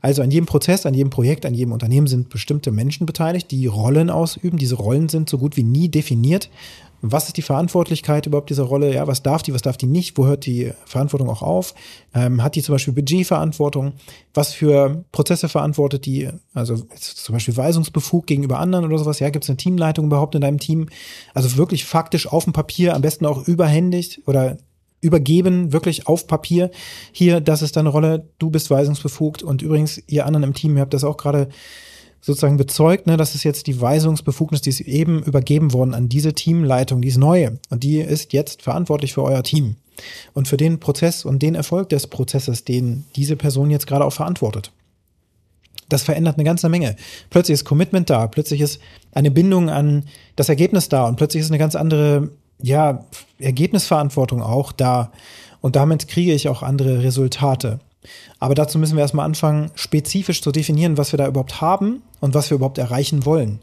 Also 0.00 0.22
an 0.22 0.32
jedem 0.32 0.46
Prozess, 0.46 0.86
an 0.86 0.92
jedem 0.92 1.10
Projekt, 1.10 1.46
an 1.46 1.54
jedem 1.54 1.72
Unternehmen 1.72 2.08
sind 2.08 2.30
bestimmte 2.30 2.72
Menschen 2.72 3.06
beteiligt, 3.06 3.50
die 3.52 3.66
Rollen 3.68 4.10
ausüben. 4.10 4.58
Diese 4.58 4.74
Rollen 4.74 5.08
sind 5.08 5.30
so 5.30 5.38
gut 5.38 5.56
wie 5.56 5.62
nie 5.62 5.88
definiert 5.88 6.50
was 7.12 7.26
ist 7.26 7.36
die 7.36 7.42
Verantwortlichkeit 7.42 8.26
überhaupt 8.26 8.48
dieser 8.48 8.62
Rolle? 8.62 8.94
Ja, 8.94 9.06
was 9.06 9.22
darf 9.22 9.42
die, 9.42 9.52
was 9.52 9.62
darf 9.62 9.76
die 9.76 9.86
nicht? 9.86 10.16
Wo 10.16 10.26
hört 10.26 10.46
die 10.46 10.72
Verantwortung 10.86 11.28
auch 11.28 11.42
auf? 11.42 11.74
Ähm, 12.14 12.42
hat 12.42 12.54
die 12.54 12.62
zum 12.62 12.74
Beispiel 12.74 12.94
Budgetverantwortung? 12.94 13.92
Was 14.32 14.54
für 14.54 15.04
Prozesse 15.12 15.48
verantwortet 15.48 16.06
die? 16.06 16.30
Also 16.54 16.76
zum 16.98 17.34
Beispiel 17.34 17.56
Weisungsbefug 17.56 18.26
gegenüber 18.26 18.58
anderen 18.58 18.86
oder 18.86 18.98
sowas? 18.98 19.20
Ja, 19.20 19.28
gibt 19.28 19.44
es 19.44 19.50
eine 19.50 19.58
Teamleitung 19.58 20.06
überhaupt 20.06 20.34
in 20.34 20.40
deinem 20.40 20.58
Team? 20.58 20.88
Also 21.34 21.56
wirklich 21.56 21.84
faktisch 21.84 22.26
auf 22.26 22.44
dem 22.44 22.54
Papier, 22.54 22.94
am 22.94 23.02
besten 23.02 23.26
auch 23.26 23.46
überhändig 23.46 24.22
oder 24.26 24.56
übergeben, 25.02 25.72
wirklich 25.72 26.08
auf 26.08 26.26
Papier. 26.26 26.70
Hier, 27.12 27.40
das 27.40 27.60
ist 27.60 27.76
deine 27.76 27.90
Rolle, 27.90 28.26
du 28.38 28.50
bist 28.50 28.70
weisungsbefugt 28.70 29.42
und 29.42 29.60
übrigens, 29.60 30.02
ihr 30.06 30.24
anderen 30.24 30.44
im 30.44 30.54
Team, 30.54 30.76
ihr 30.76 30.80
habt 30.80 30.94
das 30.94 31.04
auch 31.04 31.18
gerade 31.18 31.48
sozusagen 32.24 32.56
bezeugt, 32.56 33.06
ne, 33.06 33.18
das 33.18 33.34
ist 33.34 33.44
jetzt 33.44 33.66
die 33.66 33.78
Weisungsbefugnis, 33.78 34.62
die 34.62 34.70
ist 34.70 34.80
eben 34.80 35.22
übergeben 35.22 35.74
worden 35.74 35.92
an 35.92 36.08
diese 36.08 36.32
Teamleitung, 36.32 37.02
die 37.02 37.08
ist 37.08 37.18
neue 37.18 37.58
und 37.68 37.82
die 37.82 37.98
ist 37.98 38.32
jetzt 38.32 38.62
verantwortlich 38.62 39.12
für 39.12 39.22
euer 39.22 39.42
Team 39.42 39.76
und 40.32 40.48
für 40.48 40.56
den 40.56 40.80
Prozess 40.80 41.26
und 41.26 41.42
den 41.42 41.54
Erfolg 41.54 41.90
des 41.90 42.06
Prozesses, 42.06 42.64
den 42.64 43.04
diese 43.14 43.36
Person 43.36 43.70
jetzt 43.70 43.86
gerade 43.86 44.06
auch 44.06 44.12
verantwortet. 44.12 44.72
Das 45.90 46.02
verändert 46.02 46.36
eine 46.36 46.44
ganze 46.44 46.70
Menge. 46.70 46.96
Plötzlich 47.28 47.56
ist 47.56 47.66
Commitment 47.66 48.08
da, 48.08 48.26
plötzlich 48.26 48.62
ist 48.62 48.80
eine 49.12 49.30
Bindung 49.30 49.68
an 49.68 50.06
das 50.34 50.48
Ergebnis 50.48 50.88
da 50.88 51.06
und 51.06 51.16
plötzlich 51.16 51.42
ist 51.42 51.50
eine 51.50 51.58
ganz 51.58 51.76
andere, 51.76 52.30
ja, 52.62 53.04
Ergebnisverantwortung 53.38 54.42
auch 54.42 54.72
da. 54.72 55.12
Und 55.60 55.76
damit 55.76 56.08
kriege 56.08 56.32
ich 56.32 56.48
auch 56.48 56.62
andere 56.62 57.02
Resultate. 57.02 57.80
Aber 58.38 58.54
dazu 58.54 58.78
müssen 58.78 58.96
wir 58.96 59.02
erstmal 59.02 59.26
anfangen, 59.26 59.70
spezifisch 59.74 60.42
zu 60.42 60.52
definieren, 60.52 60.98
was 60.98 61.12
wir 61.12 61.18
da 61.18 61.26
überhaupt 61.26 61.60
haben 61.60 62.02
und 62.20 62.34
was 62.34 62.50
wir 62.50 62.56
überhaupt 62.56 62.78
erreichen 62.78 63.24
wollen. 63.24 63.60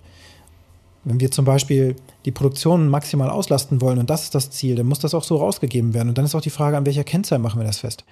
Wenn 1.04 1.20
wir 1.20 1.32
zum 1.32 1.46
Beispiel 1.46 1.96
die 2.26 2.32
Produktion 2.32 2.88
maximal 2.88 3.30
auslasten 3.30 3.82
wollen 3.82 3.98
und 3.98 4.10
das 4.10 4.24
ist 4.24 4.36
das 4.36 4.52
Ziel, 4.52 4.76
dann 4.76 4.86
muss 4.86 5.00
das 5.00 5.16
auch 5.16 5.24
so 5.24 5.38
rausgegeben 5.38 5.94
werden. 5.94 6.10
Und 6.10 6.18
dann 6.18 6.26
ist 6.26 6.36
auch 6.36 6.42
die 6.42 6.52
Frage, 6.52 6.78
an 6.78 6.86
welcher 6.86 7.04
Kennzahl 7.04 7.40
machen 7.40 7.60
wir 7.60 7.66
das 7.66 7.80
fest? 7.80 8.04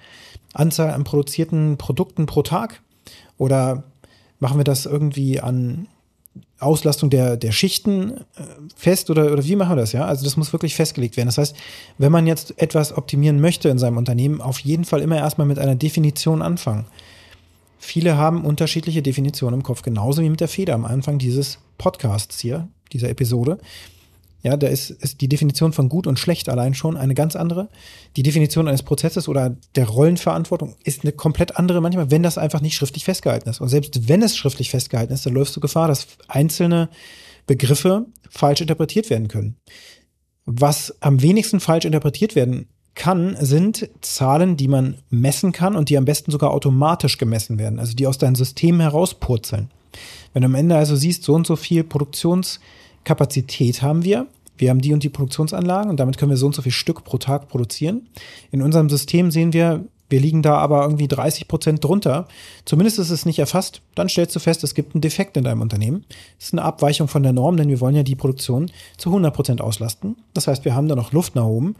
Anzahl 0.52 0.90
an 0.90 1.04
produzierten 1.04 1.76
Produkten 1.76 2.26
pro 2.26 2.42
Tag? 2.42 2.82
Oder 3.38 3.84
machen 4.40 4.58
wir 4.58 4.64
das 4.64 4.86
irgendwie 4.86 5.40
an 5.40 5.86
Auslastung 6.58 7.10
der, 7.10 7.36
der 7.36 7.52
Schichten 7.52 8.12
äh, 8.12 8.42
fest 8.76 9.10
oder, 9.10 9.32
oder 9.32 9.44
wie 9.44 9.56
machen 9.56 9.72
wir 9.72 9.76
das, 9.76 9.92
ja? 9.92 10.04
Also 10.04 10.24
das 10.24 10.36
muss 10.36 10.52
wirklich 10.52 10.74
festgelegt 10.74 11.16
werden. 11.16 11.28
Das 11.28 11.38
heißt, 11.38 11.56
wenn 11.98 12.12
man 12.12 12.26
jetzt 12.26 12.60
etwas 12.60 12.96
optimieren 12.96 13.40
möchte 13.40 13.68
in 13.68 13.78
seinem 13.78 13.96
Unternehmen, 13.96 14.40
auf 14.40 14.58
jeden 14.60 14.84
Fall 14.84 15.00
immer 15.00 15.16
erstmal 15.16 15.46
mit 15.46 15.58
einer 15.58 15.74
Definition 15.74 16.42
anfangen. 16.42 16.86
Viele 17.78 18.16
haben 18.16 18.44
unterschiedliche 18.44 19.02
Definitionen 19.02 19.60
im 19.60 19.62
Kopf, 19.62 19.82
genauso 19.82 20.22
wie 20.22 20.28
mit 20.28 20.40
der 20.40 20.48
Feder 20.48 20.74
am 20.74 20.84
Anfang 20.84 21.18
dieses 21.18 21.58
Podcasts 21.78 22.38
hier, 22.38 22.68
dieser 22.92 23.08
Episode. 23.08 23.58
Ja, 24.42 24.56
da 24.56 24.68
ist, 24.68 24.90
ist 24.90 25.20
die 25.20 25.28
Definition 25.28 25.72
von 25.72 25.88
gut 25.88 26.06
und 26.06 26.18
schlecht 26.18 26.48
allein 26.48 26.74
schon 26.74 26.96
eine 26.96 27.14
ganz 27.14 27.36
andere. 27.36 27.68
Die 28.16 28.22
Definition 28.22 28.68
eines 28.68 28.82
Prozesses 28.82 29.28
oder 29.28 29.56
der 29.74 29.86
Rollenverantwortung 29.86 30.76
ist 30.82 31.02
eine 31.02 31.12
komplett 31.12 31.56
andere 31.56 31.80
manchmal, 31.80 32.10
wenn 32.10 32.22
das 32.22 32.38
einfach 32.38 32.62
nicht 32.62 32.74
schriftlich 32.74 33.04
festgehalten 33.04 33.48
ist. 33.48 33.60
Und 33.60 33.68
selbst 33.68 34.08
wenn 34.08 34.22
es 34.22 34.36
schriftlich 34.36 34.70
festgehalten 34.70 35.12
ist, 35.12 35.26
dann 35.26 35.34
läufst 35.34 35.54
du 35.56 35.60
Gefahr, 35.60 35.88
dass 35.88 36.06
einzelne 36.28 36.88
Begriffe 37.46 38.06
falsch 38.30 38.62
interpretiert 38.62 39.10
werden 39.10 39.28
können. 39.28 39.56
Was 40.46 40.96
am 41.00 41.20
wenigsten 41.20 41.60
falsch 41.60 41.84
interpretiert 41.84 42.34
werden 42.34 42.68
kann, 42.94 43.36
sind 43.40 43.90
Zahlen, 44.00 44.56
die 44.56 44.68
man 44.68 44.96
messen 45.10 45.52
kann 45.52 45.76
und 45.76 45.90
die 45.90 45.98
am 45.98 46.04
besten 46.06 46.30
sogar 46.30 46.50
automatisch 46.50 47.18
gemessen 47.18 47.58
werden, 47.58 47.78
also 47.78 47.94
die 47.94 48.06
aus 48.06 48.18
deinem 48.18 48.34
System 48.34 48.80
herauspurzeln. 48.80 49.70
Wenn 50.32 50.42
du 50.42 50.46
am 50.46 50.54
Ende 50.54 50.76
also 50.76 50.96
siehst, 50.96 51.24
so 51.24 51.34
und 51.34 51.46
so 51.46 51.56
viel 51.56 51.82
Produktions- 51.84 52.58
Kapazität 53.04 53.82
haben 53.82 54.04
wir. 54.04 54.26
Wir 54.58 54.70
haben 54.70 54.80
die 54.80 54.92
und 54.92 55.02
die 55.02 55.08
Produktionsanlagen 55.08 55.90
und 55.90 55.98
damit 55.98 56.18
können 56.18 56.30
wir 56.30 56.36
so 56.36 56.46
und 56.46 56.54
so 56.54 56.60
viel 56.60 56.72
Stück 56.72 57.02
pro 57.04 57.16
Tag 57.16 57.48
produzieren. 57.48 58.08
In 58.50 58.60
unserem 58.60 58.90
System 58.90 59.30
sehen 59.30 59.54
wir, 59.54 59.84
wir 60.10 60.20
liegen 60.20 60.42
da 60.42 60.56
aber 60.56 60.82
irgendwie 60.82 61.08
30 61.08 61.48
Prozent 61.48 61.82
drunter. 61.82 62.26
Zumindest 62.64 62.98
ist 62.98 63.10
es 63.10 63.24
nicht 63.24 63.38
erfasst. 63.38 63.80
Dann 63.94 64.08
stellst 64.08 64.34
du 64.36 64.40
fest, 64.40 64.62
es 64.64 64.74
gibt 64.74 64.94
einen 64.94 65.00
Defekt 65.00 65.36
in 65.36 65.44
deinem 65.44 65.62
Unternehmen. 65.62 66.04
Das 66.36 66.48
ist 66.48 66.52
eine 66.52 66.62
Abweichung 66.62 67.08
von 67.08 67.22
der 67.22 67.32
Norm, 67.32 67.56
denn 67.56 67.68
wir 67.68 67.80
wollen 67.80 67.94
ja 67.94 68.02
die 68.02 68.16
Produktion 68.16 68.70
zu 68.98 69.10
100 69.10 69.32
Prozent 69.32 69.60
auslasten. 69.60 70.16
Das 70.34 70.46
heißt, 70.48 70.64
wir 70.64 70.74
haben 70.74 70.88
da 70.88 70.96
noch 70.96 71.12
Luft 71.12 71.36
nach 71.36 71.44
oben. 71.44 71.76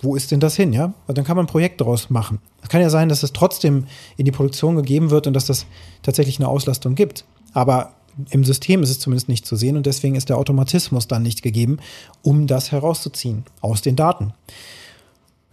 Wo 0.00 0.14
ist 0.14 0.30
denn 0.30 0.40
das 0.40 0.54
hin, 0.54 0.72
ja? 0.72 0.92
Und 1.06 1.18
dann 1.18 1.24
kann 1.24 1.36
man 1.36 1.46
ein 1.46 1.50
Projekt 1.50 1.80
daraus 1.80 2.10
machen. 2.10 2.40
Es 2.62 2.68
kann 2.68 2.80
ja 2.80 2.90
sein, 2.90 3.08
dass 3.08 3.22
es 3.22 3.32
trotzdem 3.32 3.86
in 4.16 4.24
die 4.24 4.32
Produktion 4.32 4.76
gegeben 4.76 5.10
wird 5.10 5.26
und 5.26 5.32
dass 5.32 5.46
das 5.46 5.66
tatsächlich 6.02 6.38
eine 6.38 6.48
Auslastung 6.48 6.94
gibt. 6.94 7.24
Aber 7.52 7.94
im 8.30 8.44
System 8.44 8.82
ist 8.82 8.90
es 8.90 8.98
zumindest 8.98 9.28
nicht 9.28 9.46
zu 9.46 9.56
sehen 9.56 9.76
und 9.76 9.86
deswegen 9.86 10.14
ist 10.14 10.28
der 10.28 10.38
Automatismus 10.38 11.08
dann 11.08 11.22
nicht 11.22 11.42
gegeben, 11.42 11.78
um 12.22 12.46
das 12.46 12.72
herauszuziehen 12.72 13.44
aus 13.60 13.82
den 13.82 13.96
Daten. 13.96 14.32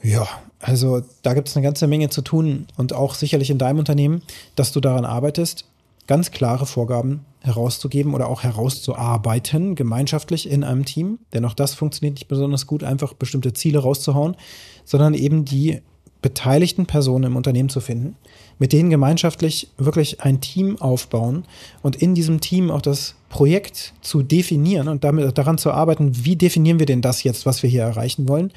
Ja, 0.01 0.27
also 0.60 1.01
da 1.24 1.34
gibt 1.34 1.48
es 1.48 1.55
eine 1.55 1.63
ganze 1.63 1.88
Menge 1.88 2.10
zu 2.10 2.22
tun 2.22 2.67
und 2.77 2.93
auch 2.93 3.15
sicherlich 3.15 3.50
in 3.50 3.57
deinem 3.57 3.79
Unternehmen, 3.79 4.22
dass 4.55 4.72
du 4.72 4.79
daran 4.79 5.05
arbeitest, 5.05 5.65
ganz 6.07 6.31
klare 6.31 6.65
Vorgaben 6.65 7.25
herauszugeben 7.41 8.13
oder 8.13 8.27
auch 8.27 8.43
herauszuarbeiten, 8.43 9.75
gemeinschaftlich 9.75 10.50
in 10.50 10.63
einem 10.63 10.86
Team. 10.86 11.19
Denn 11.34 11.45
auch 11.45 11.53
das 11.53 11.74
funktioniert 11.74 12.15
nicht 12.15 12.27
besonders 12.27 12.67
gut, 12.67 12.84
einfach 12.84 13.13
bestimmte 13.13 13.53
Ziele 13.53 13.79
rauszuhauen, 13.79 14.36
sondern 14.84 15.13
eben 15.13 15.45
die 15.45 15.81
beteiligten 16.22 16.86
Personen 16.86 17.25
im 17.25 17.36
Unternehmen 17.36 17.69
zu 17.69 17.81
finden, 17.81 18.15
mit 18.59 18.74
denen 18.74 18.89
gemeinschaftlich 18.89 19.69
wirklich 19.77 20.21
ein 20.21 20.41
Team 20.41 20.79
aufbauen 20.81 21.45
und 21.81 21.95
in 21.97 22.15
diesem 22.15 22.39
Team 22.39 22.71
auch 22.71 22.81
das 22.81 23.15
Projekt 23.29 23.93
zu 24.01 24.24
definieren 24.24 24.88
und 24.88 25.03
damit 25.03 25.38
daran 25.38 25.57
zu 25.57 25.71
arbeiten, 25.71 26.25
wie 26.25 26.35
definieren 26.35 26.79
wir 26.79 26.85
denn 26.85 27.01
das 27.01 27.24
jetzt, 27.24 27.45
was 27.45 27.63
wir 27.63 27.69
hier 27.69 27.83
erreichen 27.83 28.29
wollen, 28.29 28.51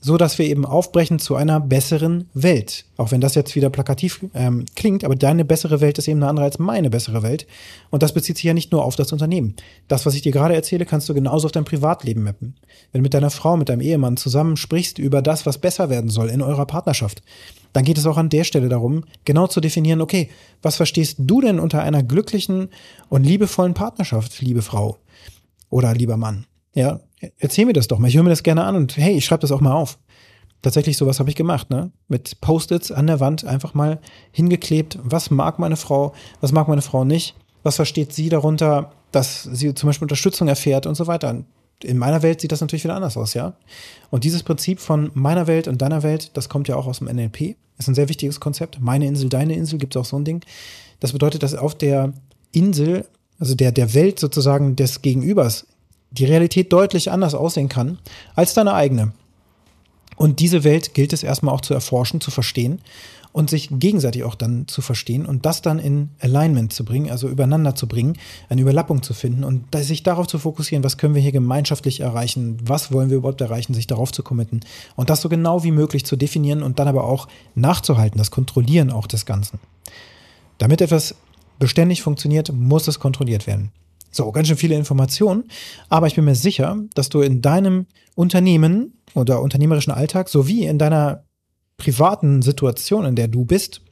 so 0.00 0.16
dass 0.16 0.38
wir 0.38 0.46
eben 0.46 0.64
aufbrechen 0.64 1.18
zu 1.18 1.36
einer 1.36 1.60
besseren 1.60 2.28
Welt. 2.32 2.86
Auch 2.96 3.12
wenn 3.12 3.20
das 3.20 3.34
jetzt 3.34 3.54
wieder 3.54 3.68
plakativ 3.68 4.24
ähm, 4.34 4.64
klingt, 4.74 5.04
aber 5.04 5.14
deine 5.14 5.44
bessere 5.44 5.80
Welt 5.80 5.98
ist 5.98 6.08
eben 6.08 6.20
eine 6.20 6.30
andere 6.30 6.46
als 6.46 6.58
meine 6.58 6.88
bessere 6.88 7.22
Welt. 7.22 7.46
Und 7.90 8.02
das 8.02 8.14
bezieht 8.14 8.36
sich 8.36 8.44
ja 8.44 8.54
nicht 8.54 8.72
nur 8.72 8.84
auf 8.84 8.96
das 8.96 9.12
Unternehmen. 9.12 9.54
Das, 9.88 10.06
was 10.06 10.14
ich 10.14 10.22
dir 10.22 10.32
gerade 10.32 10.54
erzähle, 10.54 10.86
kannst 10.86 11.08
du 11.08 11.14
genauso 11.14 11.46
auf 11.46 11.52
dein 11.52 11.66
Privatleben 11.66 12.22
mappen. 12.22 12.56
Wenn 12.92 13.00
du 13.00 13.02
mit 13.02 13.14
deiner 13.14 13.30
Frau, 13.30 13.56
mit 13.56 13.68
deinem 13.68 13.82
Ehemann 13.82 14.16
zusammen 14.16 14.56
sprichst 14.56 14.98
über 14.98 15.20
das, 15.20 15.44
was 15.44 15.58
besser 15.58 15.90
werden 15.90 16.08
soll 16.08 16.30
in 16.30 16.40
eurer 16.40 16.66
Partnerschaft, 16.66 17.22
dann 17.72 17.84
geht 17.84 17.98
es 17.98 18.06
auch 18.06 18.16
an 18.16 18.30
der 18.30 18.44
Stelle 18.44 18.68
darum, 18.68 19.04
genau 19.24 19.46
zu 19.46 19.60
definieren, 19.60 20.00
okay, 20.00 20.30
was 20.62 20.76
verstehst 20.76 21.16
du 21.18 21.40
denn 21.40 21.60
unter 21.60 21.82
einer 21.82 22.02
glücklichen 22.02 22.70
und 23.08 23.24
liebevollen 23.24 23.74
Partnerschaft, 23.74 24.40
liebe 24.40 24.62
Frau 24.62 24.96
oder 25.68 25.94
lieber 25.94 26.16
Mann? 26.16 26.46
Ja, 26.74 27.00
erzähl 27.38 27.66
mir 27.66 27.72
das 27.72 27.88
doch 27.88 27.98
mal. 27.98 28.08
Ich 28.08 28.16
höre 28.16 28.22
mir 28.22 28.30
das 28.30 28.42
gerne 28.42 28.64
an 28.64 28.76
und 28.76 28.96
hey, 28.96 29.16
ich 29.16 29.24
schreibe 29.24 29.42
das 29.42 29.52
auch 29.52 29.60
mal 29.60 29.72
auf. 29.72 29.98
Tatsächlich, 30.62 30.96
sowas 30.96 31.20
habe 31.20 31.30
ich 31.30 31.36
gemacht, 31.36 31.70
ne? 31.70 31.90
Mit 32.08 32.40
Post-its 32.42 32.92
an 32.92 33.06
der 33.06 33.18
Wand 33.18 33.44
einfach 33.44 33.72
mal 33.72 33.98
hingeklebt. 34.30 34.98
Was 35.02 35.30
mag 35.30 35.58
meine 35.58 35.76
Frau? 35.76 36.12
Was 36.40 36.52
mag 36.52 36.68
meine 36.68 36.82
Frau 36.82 37.04
nicht? 37.04 37.34
Was 37.62 37.76
versteht 37.76 38.12
sie 38.12 38.28
darunter, 38.28 38.92
dass 39.10 39.44
sie 39.44 39.74
zum 39.74 39.88
Beispiel 39.88 40.04
Unterstützung 40.04 40.48
erfährt 40.48 40.86
und 40.86 40.96
so 40.96 41.06
weiter? 41.06 41.44
In 41.82 41.96
meiner 41.96 42.22
Welt 42.22 42.42
sieht 42.42 42.52
das 42.52 42.60
natürlich 42.60 42.84
wieder 42.84 42.94
anders 42.94 43.16
aus, 43.16 43.32
ja? 43.32 43.54
Und 44.10 44.24
dieses 44.24 44.42
Prinzip 44.42 44.80
von 44.80 45.10
meiner 45.14 45.46
Welt 45.46 45.66
und 45.66 45.80
deiner 45.80 46.02
Welt, 46.02 46.30
das 46.34 46.50
kommt 46.50 46.68
ja 46.68 46.76
auch 46.76 46.86
aus 46.86 46.98
dem 46.98 47.08
NLP. 47.08 47.56
Ist 47.78 47.88
ein 47.88 47.94
sehr 47.94 48.10
wichtiges 48.10 48.38
Konzept. 48.38 48.80
Meine 48.82 49.06
Insel, 49.06 49.30
deine 49.30 49.54
Insel, 49.54 49.78
gibt 49.78 49.96
es 49.96 50.00
auch 50.00 50.04
so 50.04 50.18
ein 50.18 50.26
Ding. 50.26 50.44
Das 51.00 51.12
bedeutet, 51.12 51.42
dass 51.42 51.54
auf 51.54 51.74
der 51.74 52.12
Insel, 52.52 53.06
also 53.38 53.54
der, 53.54 53.72
der 53.72 53.94
Welt 53.94 54.18
sozusagen 54.18 54.76
des 54.76 55.00
Gegenübers, 55.00 55.66
die 56.10 56.24
Realität 56.24 56.72
deutlich 56.72 57.10
anders 57.10 57.34
aussehen 57.34 57.68
kann 57.68 57.98
als 58.34 58.54
deine 58.54 58.74
eigene. 58.74 59.12
Und 60.16 60.40
diese 60.40 60.64
Welt 60.64 60.92
gilt 60.92 61.12
es 61.12 61.22
erstmal 61.22 61.54
auch 61.54 61.62
zu 61.62 61.72
erforschen, 61.72 62.20
zu 62.20 62.30
verstehen 62.30 62.80
und 63.32 63.48
sich 63.48 63.68
gegenseitig 63.70 64.24
auch 64.24 64.34
dann 64.34 64.66
zu 64.66 64.82
verstehen 64.82 65.24
und 65.24 65.46
das 65.46 65.62
dann 65.62 65.78
in 65.78 66.10
Alignment 66.18 66.72
zu 66.72 66.84
bringen, 66.84 67.10
also 67.10 67.28
übereinander 67.28 67.74
zu 67.74 67.86
bringen, 67.86 68.18
eine 68.48 68.60
Überlappung 68.60 69.02
zu 69.02 69.14
finden 69.14 69.44
und 69.44 69.74
sich 69.76 70.02
darauf 70.02 70.26
zu 70.26 70.38
fokussieren, 70.38 70.82
was 70.82 70.98
können 70.98 71.14
wir 71.14 71.22
hier 71.22 71.32
gemeinschaftlich 71.32 72.00
erreichen, 72.00 72.58
was 72.64 72.92
wollen 72.92 73.08
wir 73.08 73.18
überhaupt 73.18 73.40
erreichen, 73.40 73.72
sich 73.72 73.86
darauf 73.86 74.12
zu 74.12 74.22
committen 74.22 74.60
und 74.96 75.10
das 75.10 75.20
so 75.20 75.28
genau 75.28 75.62
wie 75.62 75.70
möglich 75.70 76.04
zu 76.04 76.16
definieren 76.16 76.62
und 76.62 76.78
dann 76.78 76.88
aber 76.88 77.04
auch 77.04 77.28
nachzuhalten, 77.54 78.18
das 78.18 78.30
Kontrollieren 78.32 78.90
auch 78.90 79.06
des 79.06 79.26
Ganzen. 79.26 79.60
Damit 80.58 80.80
etwas 80.80 81.14
beständig 81.58 82.02
funktioniert, 82.02 82.52
muss 82.52 82.88
es 82.88 82.98
kontrolliert 82.98 83.46
werden. 83.46 83.70
So, 84.10 84.30
ganz 84.32 84.48
schön 84.48 84.56
viele 84.56 84.74
Informationen, 84.74 85.44
aber 85.88 86.06
ich 86.06 86.16
bin 86.16 86.24
mir 86.24 86.34
sicher, 86.34 86.76
dass 86.94 87.08
du 87.08 87.20
in 87.20 87.42
deinem 87.42 87.86
Unternehmen 88.14 88.98
oder 89.14 89.40
unternehmerischen 89.40 89.92
Alltag 89.92 90.28
sowie 90.28 90.66
in 90.66 90.78
deiner 90.78 91.24
privaten 91.76 92.42
Situation, 92.42 93.04
in 93.04 93.16
der 93.16 93.28
du 93.28 93.44
bist, 93.44 93.82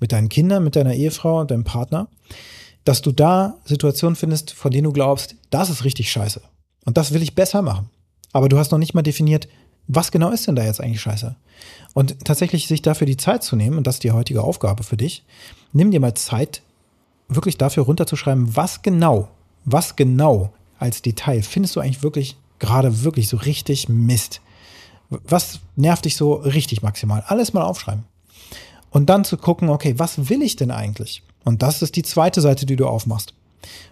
mit 0.00 0.12
deinen 0.12 0.28
Kindern, 0.28 0.64
mit 0.64 0.76
deiner 0.76 0.94
Ehefrau 0.94 1.40
und 1.40 1.50
deinem 1.50 1.64
Partner, 1.64 2.08
dass 2.84 3.02
du 3.02 3.12
da 3.12 3.58
Situationen 3.64 4.16
findest, 4.16 4.52
von 4.52 4.70
denen 4.70 4.84
du 4.84 4.92
glaubst, 4.92 5.36
das 5.50 5.70
ist 5.70 5.84
richtig 5.84 6.10
scheiße. 6.10 6.40
Und 6.84 6.96
das 6.96 7.12
will 7.12 7.22
ich 7.22 7.34
besser 7.34 7.62
machen. 7.62 7.90
Aber 8.32 8.48
du 8.48 8.58
hast 8.58 8.72
noch 8.72 8.78
nicht 8.78 8.94
mal 8.94 9.02
definiert, 9.02 9.48
was 9.86 10.12
genau 10.12 10.30
ist 10.30 10.46
denn 10.46 10.56
da 10.56 10.64
jetzt 10.64 10.80
eigentlich 10.80 11.00
scheiße? 11.00 11.36
Und 11.94 12.24
tatsächlich 12.24 12.68
sich 12.68 12.80
dafür 12.80 13.06
die 13.06 13.16
Zeit 13.16 13.42
zu 13.42 13.56
nehmen, 13.56 13.76
und 13.76 13.86
das 13.86 13.96
ist 13.96 14.04
die 14.04 14.12
heutige 14.12 14.42
Aufgabe 14.42 14.82
für 14.82 14.96
dich, 14.96 15.24
nimm 15.72 15.90
dir 15.90 16.00
mal 16.00 16.14
Zeit, 16.14 16.62
wirklich 17.28 17.58
dafür 17.58 17.84
runterzuschreiben, 17.84 18.56
was 18.56 18.82
genau 18.82 19.28
was 19.64 19.96
genau 19.96 20.52
als 20.78 21.02
Detail 21.02 21.42
findest 21.42 21.76
du 21.76 21.80
eigentlich 21.80 22.02
wirklich 22.02 22.36
gerade 22.58 23.02
wirklich 23.02 23.28
so 23.28 23.36
richtig 23.36 23.88
Mist? 23.88 24.40
Was 25.08 25.60
nervt 25.76 26.04
dich 26.04 26.16
so 26.16 26.34
richtig 26.34 26.82
maximal? 26.82 27.24
Alles 27.26 27.52
mal 27.52 27.62
aufschreiben. 27.62 28.04
Und 28.90 29.10
dann 29.10 29.24
zu 29.24 29.36
gucken, 29.36 29.68
okay, 29.68 29.94
was 29.98 30.28
will 30.28 30.42
ich 30.42 30.56
denn 30.56 30.70
eigentlich? 30.70 31.22
Und 31.44 31.62
das 31.62 31.82
ist 31.82 31.96
die 31.96 32.02
zweite 32.02 32.40
Seite, 32.40 32.66
die 32.66 32.76
du 32.76 32.86
aufmachst. 32.86 33.34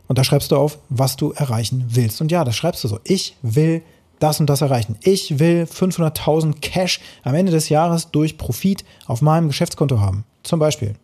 Und 0.06 0.18
da 0.18 0.24
schreibst 0.24 0.50
du 0.50 0.56
auf, 0.56 0.78
was 0.88 1.16
du 1.16 1.32
erreichen 1.32 1.84
willst. 1.88 2.20
Und 2.20 2.30
ja, 2.30 2.44
das 2.44 2.56
schreibst 2.56 2.84
du 2.84 2.88
so. 2.88 3.00
Ich 3.04 3.36
will 3.42 3.82
das 4.18 4.40
und 4.40 4.46
das 4.46 4.60
erreichen. 4.60 4.96
Ich 5.02 5.38
will 5.38 5.64
500.000 5.64 6.60
Cash 6.60 7.00
am 7.22 7.34
Ende 7.34 7.52
des 7.52 7.68
Jahres 7.68 8.10
durch 8.10 8.38
Profit 8.38 8.84
auf 9.06 9.22
meinem 9.22 9.48
Geschäftskonto 9.48 10.00
haben. 10.00 10.24
Zum 10.42 10.58
Beispiel. 10.58 10.94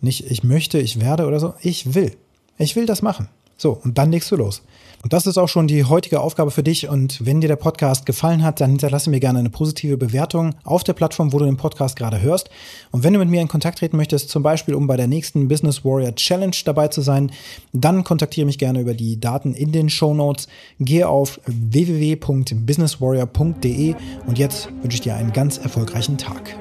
Nicht 0.00 0.30
ich 0.30 0.44
möchte, 0.44 0.78
ich 0.78 1.00
werde 1.00 1.26
oder 1.26 1.40
so. 1.40 1.54
Ich 1.60 1.94
will. 1.94 2.16
Ich 2.56 2.76
will 2.76 2.86
das 2.86 3.02
machen. 3.02 3.28
So, 3.58 3.78
und 3.84 3.98
dann 3.98 4.12
legst 4.12 4.30
du 4.30 4.36
los. 4.36 4.62
Und 5.02 5.12
das 5.12 5.26
ist 5.26 5.36
auch 5.38 5.48
schon 5.48 5.66
die 5.68 5.84
heutige 5.84 6.20
Aufgabe 6.20 6.50
für 6.50 6.64
dich. 6.64 6.88
Und 6.88 7.24
wenn 7.24 7.40
dir 7.40 7.46
der 7.48 7.56
Podcast 7.56 8.06
gefallen 8.06 8.42
hat, 8.42 8.60
dann 8.60 8.70
hinterlasse 8.70 9.10
mir 9.10 9.20
gerne 9.20 9.40
eine 9.40 9.50
positive 9.50 9.96
Bewertung 9.96 10.54
auf 10.64 10.82
der 10.82 10.92
Plattform, 10.92 11.32
wo 11.32 11.38
du 11.38 11.44
den 11.44 11.56
Podcast 11.56 11.94
gerade 11.96 12.20
hörst. 12.20 12.50
Und 12.90 13.04
wenn 13.04 13.12
du 13.12 13.20
mit 13.20 13.28
mir 13.28 13.40
in 13.40 13.46
Kontakt 13.48 13.78
treten 13.78 13.96
möchtest, 13.96 14.30
zum 14.30 14.42
Beispiel 14.42 14.74
um 14.74 14.88
bei 14.88 14.96
der 14.96 15.06
nächsten 15.06 15.46
Business 15.48 15.84
Warrior 15.84 16.14
Challenge 16.14 16.56
dabei 16.64 16.88
zu 16.88 17.00
sein, 17.00 17.30
dann 17.72 18.02
kontaktiere 18.02 18.46
mich 18.46 18.58
gerne 18.58 18.80
über 18.80 18.94
die 18.94 19.20
Daten 19.20 19.54
in 19.54 19.70
den 19.72 19.90
Show 19.90 20.14
Notes. 20.14 20.48
Gehe 20.80 21.08
auf 21.08 21.40
www.businesswarrior.de 21.46 23.94
und 24.26 24.38
jetzt 24.38 24.68
wünsche 24.82 24.96
ich 24.96 25.02
dir 25.02 25.14
einen 25.14 25.32
ganz 25.32 25.58
erfolgreichen 25.58 26.18
Tag. 26.18 26.56